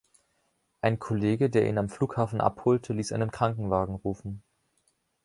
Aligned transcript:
Ein 0.81 0.97
Kollege, 0.97 1.51
der 1.51 1.69
ihn 1.69 1.77
am 1.77 1.87
Flughafen 1.87 2.41
abholte, 2.41 2.91
ließ 2.91 3.11
einen 3.11 3.29
Krankenwagen 3.29 3.93
rufen. 3.93 4.41